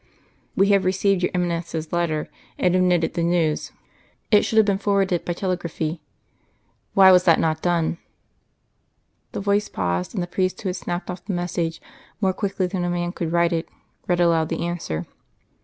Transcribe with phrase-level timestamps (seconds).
[0.55, 3.71] "We have received your Eminence's letter, and have noted the news....
[4.31, 6.01] It should have been forwarded by telegraphy
[6.95, 7.99] why was that not done?"
[9.33, 11.79] The voice paused, and the priest who had snapped off the message,
[12.19, 13.69] more quickly than a man could write it,
[14.07, 15.05] read aloud the answer.